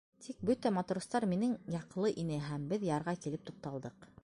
Тик 0.27 0.37
бөтә 0.49 0.71
матростар 0.77 1.27
минең 1.33 1.53
яҡлы 1.75 2.13
ине 2.23 2.41
һәм 2.47 2.67
беҙ 2.73 2.89
ярға 2.91 3.15
килеп 3.27 3.47
туҡталдыҡ. 3.51 4.13